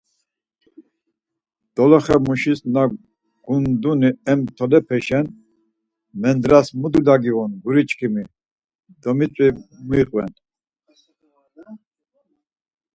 Doloxe 1.75 2.15
muşis 2.25 2.59
na 2.73 2.83
gonduni 3.45 4.09
em 4.31 4.39
tolepeşen 4.55 5.25
mendras 6.21 6.67
mu 6.79 6.87
dulya 6.93 7.15
giğun 7.23 7.51
guri 7.63 7.83
çkimi, 7.89 8.23
domitzvi 9.01 9.47
muiqven? 9.87 10.31